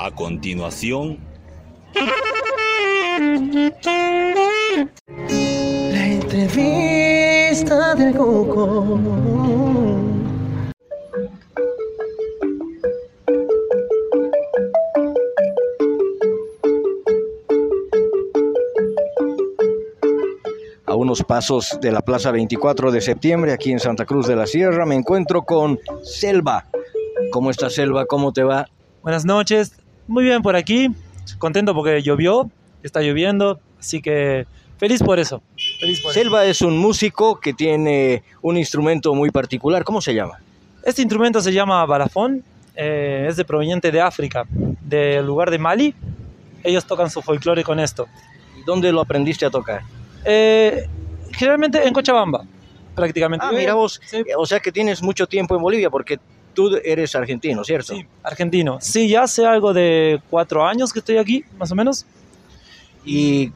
[0.00, 1.18] A continuación,
[5.90, 8.96] La entrevista del Coco.
[20.86, 24.46] A unos pasos de la Plaza 24 de septiembre, aquí en Santa Cruz de la
[24.46, 26.66] Sierra, me encuentro con Selva.
[27.32, 28.06] ¿Cómo está Selva?
[28.06, 28.68] ¿Cómo te va?
[29.02, 29.72] Buenas noches,
[30.08, 30.88] muy bien por aquí,
[31.38, 32.50] contento porque llovió,
[32.82, 34.46] está lloviendo, así que
[34.78, 35.42] feliz por eso.
[35.78, 36.20] Feliz por eso.
[36.20, 39.84] Selva es un músico que tiene un instrumento muy particular.
[39.84, 40.40] ¿Cómo se llama?
[40.82, 42.42] Este instrumento se llama balafón,
[42.74, 45.94] eh, es de proveniente de África, del lugar de Mali.
[46.64, 48.06] Ellos tocan su folclore con esto.
[48.58, 49.82] ¿Y dónde lo aprendiste a tocar?
[50.24, 50.88] Eh,
[51.32, 52.44] generalmente en Cochabamba,
[52.94, 53.44] prácticamente.
[53.48, 56.18] Ah, mira vos, Sí, o sea que tienes mucho tiempo en Bolivia porque
[56.58, 57.94] tú eres argentino, ¿cierto?
[57.94, 58.78] sí, argentino.
[58.80, 62.04] Sí, ya hace algo de cuatro años que estoy aquí, más o menos.
[63.04, 63.52] ¿Y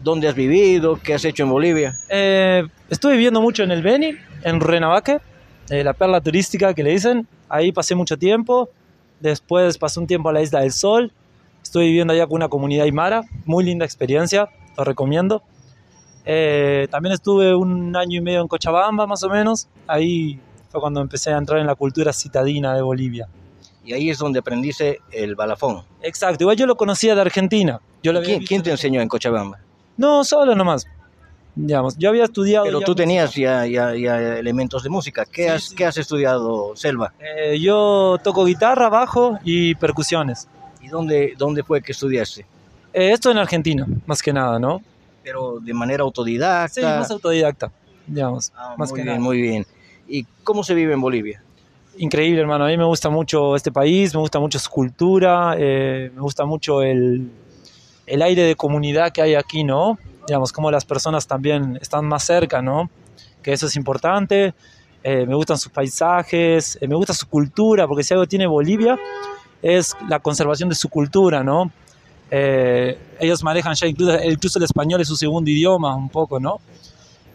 [0.00, 0.98] dónde has vivido?
[1.00, 1.94] ¿Qué has hecho en Bolivia?
[2.08, 5.18] Eh, estuve viviendo mucho en el Beni, en Renabaque,
[5.70, 7.28] eh, la perla turística que le dicen.
[7.48, 8.68] Ahí pasé mucho tiempo.
[9.20, 11.12] Después pasé un tiempo a la Isla del Sol.
[11.62, 13.22] Estuve viviendo allá con una comunidad aymara.
[13.44, 15.44] Muy linda experiencia, lo recomiendo.
[16.24, 19.68] Eh, también estuve un año y medio en Cochabamba, más o menos.
[19.86, 23.28] Ahí fue cuando empecé a entrar en la cultura citadina de Bolivia.
[23.84, 25.82] Y ahí es donde aprendiste el balafón.
[26.02, 27.80] Exacto, igual yo lo conocía de Argentina.
[28.02, 29.58] Yo lo ¿Quién, quién te en- enseñó en Cochabamba?
[29.96, 30.86] No, solo nomás.
[31.54, 32.66] Digamos, yo había estudiado.
[32.66, 33.02] Pero tú música.
[33.02, 35.24] tenías ya, ya, ya elementos de música.
[35.24, 35.74] ¿Qué, Sí, has, sí.
[35.74, 37.12] ¿Qué has estudiado, Selva?
[37.18, 40.46] Eh, yo toco guitarra, bajo y percusiones.
[40.80, 42.46] ¿Y dónde, dónde fue que estudiaste?
[42.92, 44.80] Eh, esto en Argentina, más que nada, ¿no?
[45.24, 46.72] Pero de manera autodidacta.
[46.72, 47.72] Sí, más autodidacta,
[48.06, 49.20] digamos, Ah, más muy que bien, nada.
[49.24, 49.66] muy bien.
[50.08, 51.42] ¿Y cómo se vive en Bolivia?
[51.98, 52.64] Increíble, hermano.
[52.64, 56.44] A mí me gusta mucho este país, me gusta mucho su cultura, eh, me gusta
[56.44, 57.30] mucho el,
[58.06, 59.98] el aire de comunidad que hay aquí, ¿no?
[60.26, 62.90] Digamos, como las personas también están más cerca, ¿no?
[63.42, 64.54] Que eso es importante.
[65.02, 68.98] Eh, me gustan sus paisajes, eh, me gusta su cultura, porque si algo tiene Bolivia
[69.62, 71.70] es la conservación de su cultura, ¿no?
[72.30, 76.60] Eh, ellos manejan ya incluso, incluso el español es su segundo idioma, un poco, ¿no?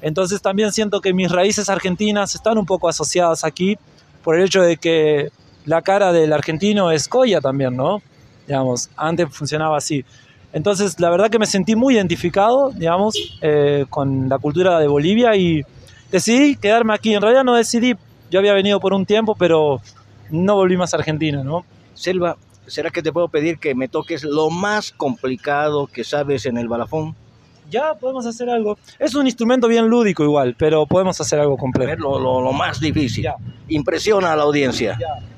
[0.04, 3.78] Entonces también siento que mis raíces argentinas están un poco asociadas aquí
[4.22, 5.30] por el hecho de que
[5.66, 8.02] la cara del argentino es colla también, ¿no?
[8.46, 10.04] Digamos, antes funcionaba así.
[10.52, 15.38] Entonces, la verdad que me sentí muy identificado, digamos, eh, con la cultura de Bolivia
[15.38, 15.64] y
[16.12, 17.14] decidí quedarme aquí.
[17.14, 17.96] En realidad no decidí,
[18.30, 19.80] yo había venido por un tiempo, pero
[20.30, 21.64] no volví más a Argentina, ¿no?
[21.94, 22.36] Selva,
[22.68, 26.68] ¿será que te puedo pedir que me toques lo más complicado que sabes en el
[26.68, 27.16] balafón?
[27.74, 28.78] Ya podemos hacer algo.
[29.00, 31.58] Es un instrumento bien lúdico igual, pero podemos hacer algo
[31.88, 33.24] ver, lo, lo- lo más difícil.
[33.24, 33.36] Ya.
[33.68, 34.96] Impresiona a la audiencia.
[35.00, 35.33] Ya.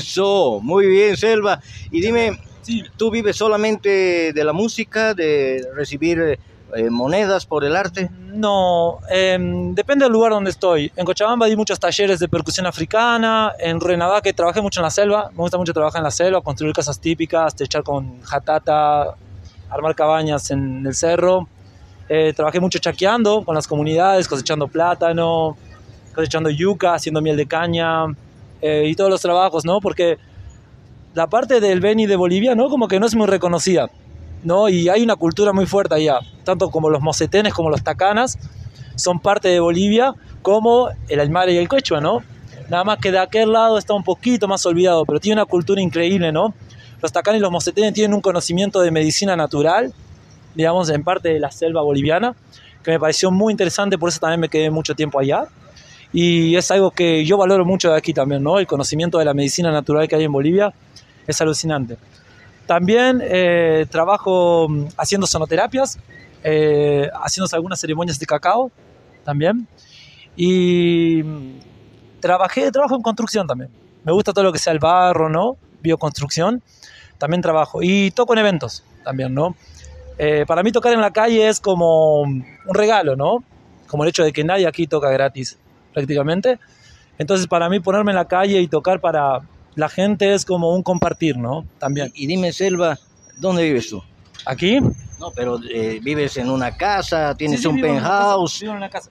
[0.00, 1.60] Eso, muy bien, Selva.
[1.90, 6.38] Y dime, Sí, ¿tú vives solamente de la música, de recibir
[6.76, 8.10] eh, monedas por el arte?
[8.18, 10.92] No, em, depende del lugar donde estoy.
[10.94, 13.52] En Cochabamba di muchos talleres de percusión africana.
[13.58, 15.30] En Renabaque trabajé mucho en la selva.
[15.30, 19.14] Me gusta mucho trabajar en la selva, construir casas típicas, techar con jatata,
[19.70, 21.48] armar cabañas en el cerro.
[22.10, 25.56] Eh, trabajé mucho chaqueando con las comunidades, cosechando plátano,
[26.14, 28.04] cosechando yuca, haciendo miel de caña
[28.62, 29.80] eh, y todos los trabajos, ¿no?
[29.80, 30.18] Porque
[31.14, 32.68] la parte del Beni de Bolivia, ¿no?
[32.68, 33.90] Como que no es muy reconocida.
[34.42, 34.68] ¿no?
[34.68, 38.38] Y hay una cultura muy fuerte allá, tanto como los mocetenes como los tacanas
[38.96, 42.22] son parte de Bolivia, como el aymara y el quechua, ¿no?
[42.68, 45.80] Nada más que de aquel lado está un poquito más olvidado, pero tiene una cultura
[45.80, 46.54] increíble, ¿no?
[47.00, 49.92] Los tacanas y los mocetenes tienen un conocimiento de medicina natural,
[50.54, 52.34] digamos, en parte de la selva boliviana,
[52.82, 55.46] que me pareció muy interesante, por eso también me quedé mucho tiempo allá.
[56.12, 58.58] Y es algo que yo valoro mucho de aquí también, ¿no?
[58.58, 60.72] El conocimiento de la medicina natural que hay en Bolivia
[61.26, 61.96] es alucinante.
[62.66, 65.98] También eh, trabajo mm, haciendo sonoterapias,
[66.42, 68.70] eh, haciendo algunas ceremonias de cacao
[69.24, 69.66] también.
[70.36, 71.58] Y mm,
[72.20, 73.70] trabajé, trabajo en construcción también.
[74.04, 75.56] Me gusta todo lo que sea el barro, ¿no?
[75.80, 76.62] Bioconstrucción.
[77.18, 77.82] También trabajo.
[77.82, 79.54] Y toco en eventos también, ¿no?
[80.18, 83.42] Eh, para mí tocar en la calle es como un regalo, ¿no?
[83.86, 85.58] Como el hecho de que nadie aquí toca gratis,
[85.92, 86.58] prácticamente.
[87.18, 89.40] Entonces, para mí ponerme en la calle y tocar para
[89.74, 91.64] la gente es como un compartir, ¿no?
[91.78, 92.10] También.
[92.14, 92.98] Y, y dime, Selva,
[93.38, 94.02] ¿dónde vives tú?
[94.46, 94.80] ¿Aquí?
[95.18, 98.60] No, pero eh, vives en una casa, tienes Sí, sí, un penthouse.
[98.60, 99.10] vivo en una casa.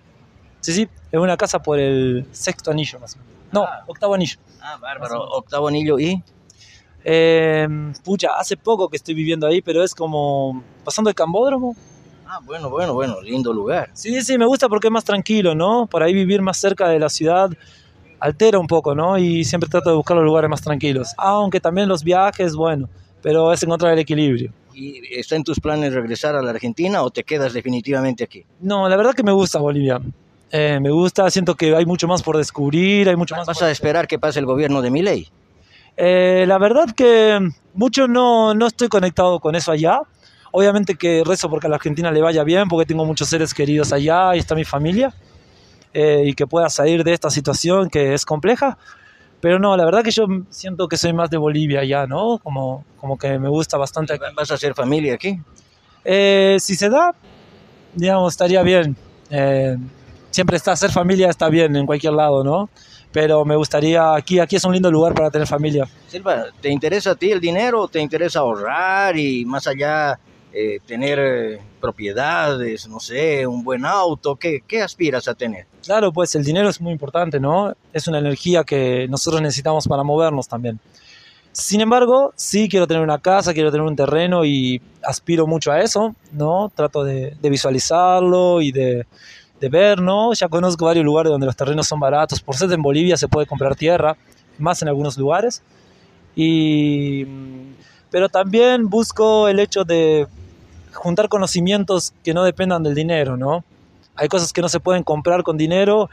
[0.59, 3.33] Sí, sí, en una casa por el sexto anillo más o menos.
[3.51, 3.83] No, Ah.
[3.87, 4.37] octavo anillo.
[4.61, 5.23] Ah, bárbaro.
[5.23, 6.21] Octavo anillo y.
[7.05, 7.67] Eh,
[8.03, 11.75] pucha, hace poco que estoy viviendo ahí, pero es como pasando el Cambódromo.
[12.31, 13.89] Ah, bueno, bueno, bueno, lindo lugar.
[13.93, 15.87] Sí, sí, me gusta porque es más tranquilo, ¿no?
[15.87, 17.49] Por ahí vivir más cerca de la ciudad
[18.19, 19.17] altera un poco, ¿no?
[19.17, 21.15] Y siempre trato de buscar los lugares más tranquilos.
[21.17, 22.87] Aunque también los viajes, bueno,
[23.23, 24.51] pero es encontrar el equilibrio.
[24.75, 28.45] ¿Y está en tus planes regresar a la Argentina o te quedas definitivamente aquí?
[28.59, 29.99] No, la verdad que me gusta Bolivia.
[30.51, 33.71] Eh, me gusta, siento que hay mucho más por descubrir, hay mucho más ¿Vas a
[33.71, 35.27] esperar que pase el gobierno de Milei?
[35.97, 37.39] Eh, la verdad que
[37.73, 40.01] mucho no, no estoy conectado con eso allá.
[40.51, 43.93] Obviamente que rezo porque a la Argentina le vaya bien, porque tengo muchos seres queridos
[43.93, 45.13] allá y está mi familia.
[45.93, 48.77] eh, y que pueda salir de esta situación que es compleja.
[49.41, 52.39] Pero no, la verdad que yo siento que soy más de Bolivia ya, ¿no?
[52.39, 54.23] Como, como que me gusta bastante aquí.
[54.35, 55.39] ¿Vas a hacer familia aquí?
[56.03, 57.15] Eh, si se da,
[57.93, 58.97] digamos, estaría bien.
[59.29, 59.77] Eh,
[60.29, 62.69] siempre está, hacer familia está bien en cualquier lado, ¿no?
[63.11, 65.87] Pero me gustaría, aquí, aquí es un lindo lugar para tener familia.
[66.07, 70.19] Silva, ¿te interesa a ti el dinero o te interesa ahorrar y más allá
[70.53, 74.35] eh, tener eh, propiedades, no sé, un buen auto?
[74.35, 75.65] ¿Qué, ¿Qué aspiras a tener?
[75.83, 77.73] Claro, pues el dinero es muy importante, ¿no?
[77.93, 80.79] Es una energía que nosotros necesitamos para movernos también.
[81.51, 85.81] Sin embargo, sí quiero tener una casa, quiero tener un terreno y aspiro mucho a
[85.81, 86.71] eso, ¿no?
[86.73, 89.05] Trato de, de visualizarlo y de,
[89.59, 90.33] de ver, ¿no?
[90.33, 92.39] Ya conozco varios lugares donde los terrenos son baratos.
[92.39, 94.15] Por ser en Bolivia se puede comprar tierra,
[94.57, 95.61] más en algunos lugares.
[96.35, 97.25] Y,
[98.11, 100.27] pero también busco el hecho de
[100.93, 103.63] juntar conocimientos que no dependan del dinero, ¿no?
[104.15, 106.09] Hay cosas que no se pueden comprar con dinero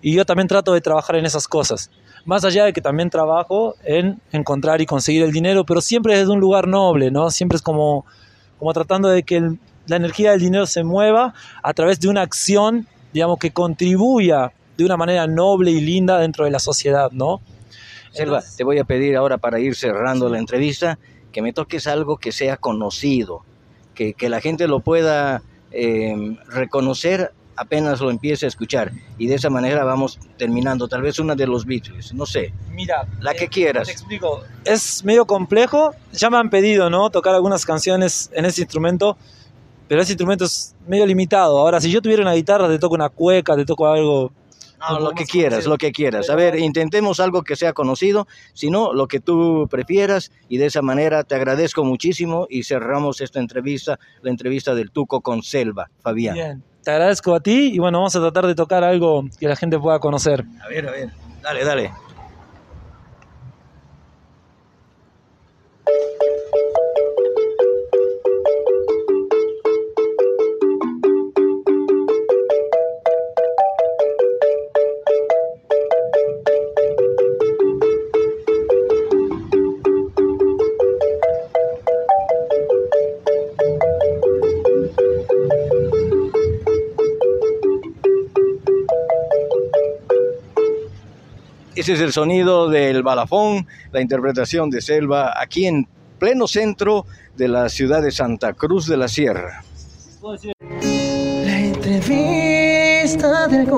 [0.00, 1.90] y yo también trato de trabajar en esas cosas.
[2.24, 6.32] Más allá de que también trabajo en encontrar y conseguir el dinero, pero siempre desde
[6.32, 7.30] un lugar noble, ¿no?
[7.30, 8.06] Siempre es como,
[8.58, 12.22] como tratando de que el- la energía del dinero se mueva a través de una
[12.22, 17.40] acción, digamos, que contribuya de una manera noble y linda dentro de la sociedad, ¿no?
[18.12, 20.98] Selva, te voy a pedir ahora para ir cerrando la entrevista
[21.32, 23.42] que me toques algo que sea conocido,
[24.00, 25.42] que, que la gente lo pueda
[25.72, 26.16] eh,
[26.48, 28.92] reconocer apenas lo empiece a escuchar.
[29.18, 33.06] Y de esa manera vamos terminando, tal vez una de los Beatles, no sé, Mira,
[33.20, 33.88] la que eh, quieras.
[33.88, 34.42] Te explico.
[34.64, 35.94] Es medio complejo.
[36.14, 37.10] Ya me han pedido, ¿no?
[37.10, 39.18] Tocar algunas canciones en ese instrumento.
[39.86, 41.58] Pero ese instrumento es medio limitado.
[41.58, 44.32] Ahora, si yo tuviera una guitarra, te toco una cueca, te toco algo.
[44.88, 45.70] No, lo que quieras, conocido.
[45.70, 46.30] lo que quieras.
[46.30, 50.32] A ver, intentemos algo que sea conocido, si no, lo que tú prefieras.
[50.48, 55.20] Y de esa manera te agradezco muchísimo y cerramos esta entrevista, la entrevista del Tuco
[55.20, 56.34] con Selva, Fabián.
[56.34, 56.62] Bien.
[56.82, 59.78] Te agradezco a ti y bueno, vamos a tratar de tocar algo que la gente
[59.78, 60.44] pueda conocer.
[60.64, 61.10] A ver, a ver,
[61.42, 61.92] dale, dale.
[91.90, 95.88] Es el sonido del balafón, la interpretación de Selva aquí en
[96.20, 97.04] pleno centro
[97.36, 99.64] de la ciudad de Santa Cruz de la Sierra.
[100.22, 103.68] La entrevista del.